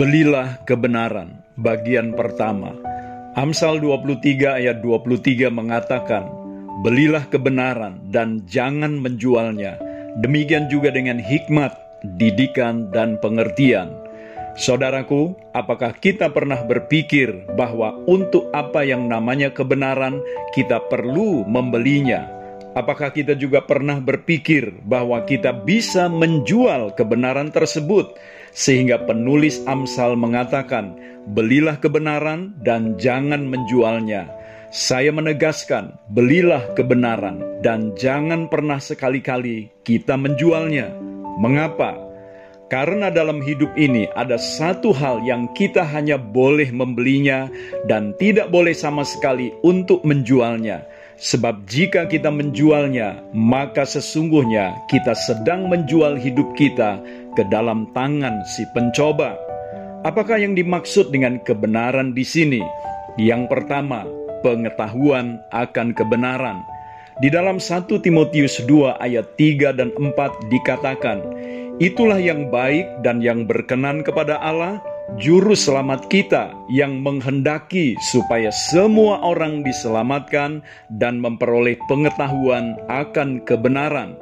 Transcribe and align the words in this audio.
Belilah 0.00 0.64
kebenaran. 0.64 1.44
Bagian 1.60 2.16
pertama. 2.16 2.72
Amsal 3.36 3.84
23 3.84 4.56
ayat 4.56 4.80
23 4.80 5.52
mengatakan, 5.52 6.24
Belilah 6.80 7.28
kebenaran 7.28 8.00
dan 8.08 8.40
jangan 8.48 8.96
menjualnya. 8.96 9.76
Demikian 10.24 10.72
juga 10.72 10.88
dengan 10.88 11.20
hikmat, 11.20 11.76
didikan, 12.16 12.88
dan 12.96 13.20
pengertian. 13.20 13.92
Saudaraku, 14.56 15.36
apakah 15.52 15.92
kita 15.92 16.32
pernah 16.32 16.64
berpikir 16.64 17.52
bahwa 17.52 17.92
untuk 18.08 18.48
apa 18.56 18.80
yang 18.80 19.04
namanya 19.04 19.52
kebenaran 19.52 20.16
kita 20.56 20.80
perlu 20.88 21.44
membelinya? 21.44 22.39
Apakah 22.70 23.10
kita 23.10 23.34
juga 23.34 23.66
pernah 23.66 23.98
berpikir 23.98 24.70
bahwa 24.86 25.26
kita 25.26 25.50
bisa 25.50 26.06
menjual 26.06 26.94
kebenaran 26.94 27.50
tersebut, 27.50 28.14
sehingga 28.54 29.02
penulis 29.10 29.58
Amsal 29.66 30.14
mengatakan, 30.14 30.94
"Belilah 31.34 31.82
kebenaran 31.82 32.54
dan 32.62 32.94
jangan 32.94 33.42
menjualnya." 33.50 34.30
Saya 34.70 35.10
menegaskan, 35.10 35.98
belilah 36.14 36.62
kebenaran 36.78 37.42
dan 37.58 37.90
jangan 37.98 38.46
pernah 38.46 38.78
sekali-kali 38.78 39.66
kita 39.82 40.14
menjualnya. 40.14 40.94
Mengapa? 41.42 41.98
Karena 42.70 43.10
dalam 43.10 43.42
hidup 43.42 43.74
ini 43.74 44.06
ada 44.14 44.38
satu 44.38 44.94
hal 44.94 45.26
yang 45.26 45.50
kita 45.58 45.82
hanya 45.82 46.14
boleh 46.14 46.70
membelinya 46.70 47.50
dan 47.90 48.14
tidak 48.14 48.46
boleh 48.54 48.70
sama 48.70 49.02
sekali 49.02 49.50
untuk 49.66 50.06
menjualnya 50.06 50.86
Sebab 51.20 51.68
jika 51.68 52.08
kita 52.08 52.32
menjualnya, 52.32 53.20
maka 53.36 53.84
sesungguhnya 53.84 54.72
kita 54.88 55.12
sedang 55.12 55.68
menjual 55.68 56.16
hidup 56.16 56.56
kita 56.56 56.96
ke 57.36 57.44
dalam 57.52 57.92
tangan 57.92 58.40
si 58.48 58.64
pencoba. 58.72 59.36
Apakah 60.00 60.40
yang 60.40 60.56
dimaksud 60.56 61.12
dengan 61.12 61.36
kebenaran 61.44 62.16
di 62.16 62.24
sini? 62.24 62.64
Yang 63.20 63.52
pertama, 63.52 64.08
pengetahuan 64.40 65.36
akan 65.52 65.92
kebenaran. 65.92 66.64
Di 67.20 67.28
dalam 67.28 67.60
1 67.60 68.00
Timotius 68.00 68.64
2 68.64 68.96
ayat 68.96 69.36
3 69.36 69.76
dan 69.76 69.92
4 69.92 70.16
dikatakan, 70.48 71.20
Itulah 71.84 72.16
yang 72.16 72.48
baik 72.48 73.04
dan 73.04 73.20
yang 73.20 73.44
berkenan 73.44 74.00
kepada 74.00 74.40
Allah, 74.40 74.80
Juru 75.18 75.58
selamat 75.58 76.06
kita 76.06 76.54
yang 76.70 77.02
menghendaki 77.02 77.98
supaya 77.98 78.54
semua 78.54 79.18
orang 79.24 79.66
diselamatkan 79.66 80.62
dan 80.92 81.18
memperoleh 81.18 81.74
pengetahuan 81.90 82.78
akan 82.86 83.42
kebenaran. 83.42 84.14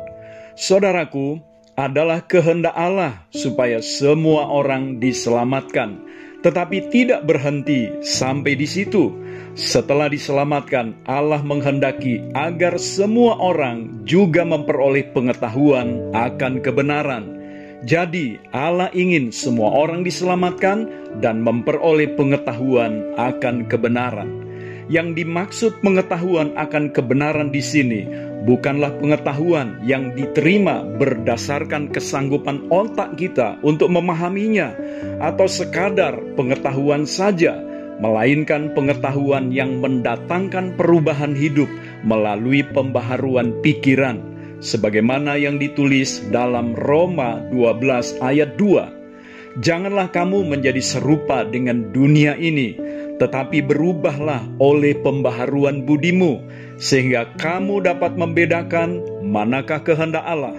Saudaraku, 0.56 1.44
adalah 1.78 2.26
kehendak 2.26 2.74
Allah 2.74 3.22
supaya 3.30 3.78
semua 3.78 4.50
orang 4.50 4.98
diselamatkan, 4.98 6.02
tetapi 6.42 6.90
tidak 6.90 7.22
berhenti 7.22 8.02
sampai 8.02 8.58
di 8.58 8.66
situ. 8.66 9.14
Setelah 9.54 10.10
diselamatkan, 10.10 11.06
Allah 11.06 11.38
menghendaki 11.38 12.34
agar 12.34 12.82
semua 12.82 13.38
orang 13.38 14.02
juga 14.02 14.42
memperoleh 14.42 15.06
pengetahuan 15.14 16.10
akan 16.10 16.58
kebenaran. 16.58 17.37
Jadi, 17.86 18.42
Allah 18.50 18.90
ingin 18.90 19.30
semua 19.30 19.70
orang 19.70 20.02
diselamatkan 20.02 20.90
dan 21.22 21.46
memperoleh 21.46 22.10
pengetahuan 22.18 23.14
akan 23.14 23.70
kebenaran. 23.70 24.46
Yang 24.88 25.22
dimaksud 25.22 25.72
pengetahuan 25.84 26.56
akan 26.56 26.90
kebenaran 26.90 27.52
di 27.52 27.60
sini 27.60 28.08
bukanlah 28.48 28.96
pengetahuan 28.98 29.78
yang 29.84 30.16
diterima 30.16 30.80
berdasarkan 30.96 31.92
kesanggupan 31.92 32.66
otak 32.72 33.14
kita 33.14 33.60
untuk 33.62 33.92
memahaminya, 33.92 34.74
atau 35.22 35.46
sekadar 35.46 36.18
pengetahuan 36.34 37.04
saja, 37.04 37.62
melainkan 38.02 38.74
pengetahuan 38.74 39.50
yang 39.54 39.78
mendatangkan 39.78 40.74
perubahan 40.74 41.34
hidup 41.34 41.68
melalui 42.02 42.62
pembaharuan 42.62 43.54
pikiran 43.62 44.22
sebagaimana 44.58 45.38
yang 45.38 45.56
ditulis 45.58 46.22
dalam 46.30 46.74
Roma 46.74 47.42
12 47.50 48.22
ayat 48.22 48.58
2. 48.58 49.58
Janganlah 49.58 50.14
kamu 50.14 50.46
menjadi 50.46 50.78
serupa 50.78 51.42
dengan 51.42 51.90
dunia 51.90 52.38
ini, 52.38 52.78
tetapi 53.18 53.64
berubahlah 53.66 54.46
oleh 54.62 54.94
pembaharuan 55.02 55.82
budimu, 55.82 56.38
sehingga 56.78 57.34
kamu 57.38 57.82
dapat 57.82 58.14
membedakan 58.14 59.02
manakah 59.26 59.82
kehendak 59.82 60.22
Allah, 60.22 60.54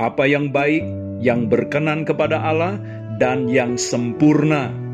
apa 0.00 0.24
yang 0.24 0.48
baik, 0.48 0.80
yang 1.20 1.52
berkenan 1.52 2.08
kepada 2.08 2.40
Allah, 2.40 2.80
dan 3.20 3.50
yang 3.50 3.76
sempurna 3.76 4.88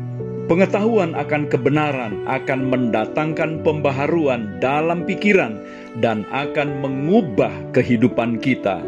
Pengetahuan 0.45 1.17
akan 1.17 1.49
kebenaran 1.49 2.21
akan 2.29 2.69
mendatangkan 2.69 3.65
pembaharuan 3.65 4.61
dalam 4.61 5.01
pikiran 5.01 5.57
dan 5.99 6.27
akan 6.31 6.83
mengubah 6.83 7.51
kehidupan 7.71 8.39
kita. 8.43 8.83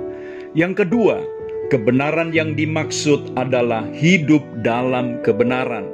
Yang 0.57 0.85
kedua, 0.85 1.23
kebenaran 1.71 2.31
yang 2.31 2.55
dimaksud 2.55 3.35
adalah 3.35 3.85
hidup 3.93 4.43
dalam 4.63 5.19
kebenaran. 5.23 5.87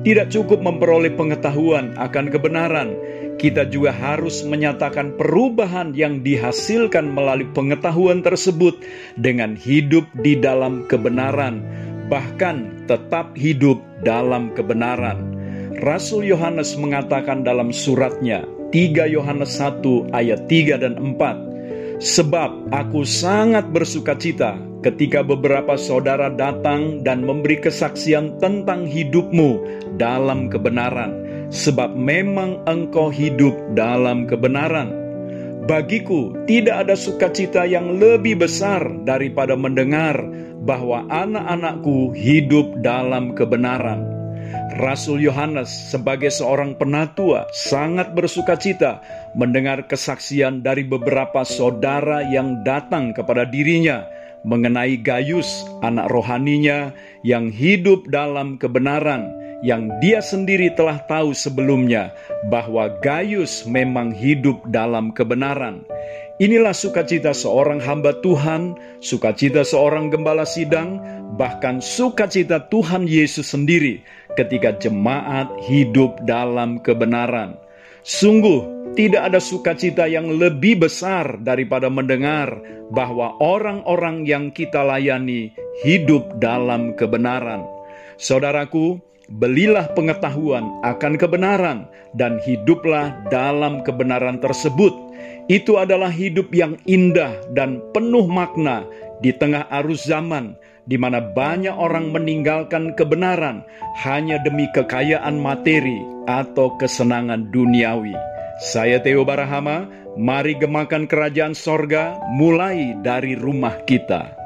Tidak 0.00 0.32
cukup 0.32 0.64
memperoleh 0.64 1.12
pengetahuan 1.12 1.92
akan 2.00 2.32
kebenaran, 2.32 2.96
kita 3.36 3.68
juga 3.68 3.92
harus 3.92 4.44
menyatakan 4.44 5.16
perubahan 5.16 5.96
yang 5.96 6.20
dihasilkan 6.20 7.08
melalui 7.08 7.48
pengetahuan 7.52 8.20
tersebut 8.20 8.80
dengan 9.16 9.56
hidup 9.56 10.08
di 10.20 10.36
dalam 10.36 10.84
kebenaran 10.88 11.64
bahkan 12.10 12.84
tetap 12.90 13.32
hidup 13.38 13.78
dalam 14.02 14.50
kebenaran. 14.52 15.38
Rasul 15.80 16.26
Yohanes 16.26 16.76
mengatakan 16.76 17.46
dalam 17.46 17.72
suratnya 17.72 18.44
3 18.70 19.10
Yohanes 19.10 19.58
1 19.58 20.14
ayat 20.14 20.46
3 20.46 20.82
dan 20.82 20.94
4 20.96 21.50
Sebab 22.00 22.72
aku 22.72 23.04
sangat 23.04 23.68
bersuka 23.68 24.16
cita 24.16 24.56
ketika 24.80 25.20
beberapa 25.20 25.76
saudara 25.76 26.32
datang 26.32 27.04
dan 27.04 27.28
memberi 27.28 27.60
kesaksian 27.60 28.40
tentang 28.40 28.88
hidupmu 28.88 29.60
dalam 30.00 30.48
kebenaran, 30.48 31.12
sebab 31.52 31.92
memang 31.92 32.64
engkau 32.64 33.12
hidup 33.12 33.52
dalam 33.76 34.24
kebenaran. 34.24 34.96
Bagiku 35.68 36.32
tidak 36.48 36.88
ada 36.88 36.96
sukacita 36.96 37.68
yang 37.68 38.00
lebih 38.00 38.40
besar 38.40 38.80
daripada 39.04 39.52
mendengar 39.52 40.16
bahwa 40.64 41.04
anak-anakku 41.12 42.16
hidup 42.16 42.80
dalam 42.80 43.36
kebenaran. 43.36 44.19
Rasul 44.80 45.20
Yohanes 45.20 45.68
sebagai 45.92 46.32
seorang 46.32 46.78
penatua 46.78 47.46
sangat 47.52 48.16
bersukacita 48.16 49.02
mendengar 49.36 49.84
kesaksian 49.86 50.64
dari 50.64 50.86
beberapa 50.86 51.44
saudara 51.44 52.24
yang 52.26 52.64
datang 52.64 53.12
kepada 53.12 53.44
dirinya 53.46 54.06
mengenai 54.44 54.96
Gayus, 55.00 55.68
anak 55.84 56.08
rohaninya 56.08 56.96
yang 57.20 57.52
hidup 57.52 58.08
dalam 58.08 58.56
kebenaran, 58.56 59.28
yang 59.60 59.92
dia 60.00 60.24
sendiri 60.24 60.72
telah 60.72 60.96
tahu 61.04 61.36
sebelumnya 61.36 62.12
bahwa 62.48 62.88
Gayus 63.04 63.68
memang 63.68 64.16
hidup 64.16 64.64
dalam 64.72 65.12
kebenaran. 65.12 65.84
Inilah 66.40 66.72
sukacita 66.72 67.36
seorang 67.36 67.84
hamba 67.84 68.16
Tuhan, 68.24 68.72
sukacita 69.04 69.60
seorang 69.60 70.08
gembala 70.08 70.48
sidang, 70.48 70.96
bahkan 71.36 71.84
sukacita 71.84 72.64
Tuhan 72.72 73.04
Yesus 73.04 73.52
sendiri 73.52 74.00
ketika 74.34 74.76
jemaat 74.78 75.50
hidup 75.64 76.18
dalam 76.26 76.82
kebenaran. 76.82 77.56
Sungguh, 78.00 78.92
tidak 78.96 79.30
ada 79.30 79.40
sukacita 79.40 80.08
yang 80.08 80.40
lebih 80.40 80.82
besar 80.82 81.38
daripada 81.44 81.86
mendengar 81.92 82.58
bahwa 82.90 83.38
orang-orang 83.38 84.26
yang 84.26 84.50
kita 84.50 84.82
layani 84.82 85.54
hidup 85.86 86.40
dalam 86.42 86.96
kebenaran. 86.98 87.62
Saudaraku, 88.16 88.98
belilah 89.30 89.92
pengetahuan 89.94 90.66
akan 90.82 91.14
kebenaran 91.20 91.86
dan 92.18 92.42
hiduplah 92.42 93.14
dalam 93.30 93.86
kebenaran 93.86 94.42
tersebut 94.42 94.92
itu 95.50 95.78
adalah 95.78 96.10
hidup 96.10 96.50
yang 96.54 96.78
indah 96.86 97.34
dan 97.54 97.82
penuh 97.90 98.26
makna 98.26 98.86
di 99.18 99.34
tengah 99.34 99.66
arus 99.82 100.06
zaman, 100.06 100.54
di 100.90 100.98
mana 100.98 101.22
banyak 101.22 101.70
orang 101.70 102.10
meninggalkan 102.10 102.98
kebenaran 102.98 103.62
hanya 104.02 104.42
demi 104.42 104.66
kekayaan 104.74 105.38
materi 105.38 106.02
atau 106.26 106.74
kesenangan 106.82 107.46
duniawi. 107.54 108.18
Saya 108.58 108.98
Theo 108.98 109.22
Barahama, 109.22 109.86
mari 110.18 110.58
gemakan 110.58 111.06
kerajaan 111.06 111.54
sorga 111.54 112.18
mulai 112.34 112.98
dari 113.06 113.38
rumah 113.38 113.86
kita. 113.86 114.39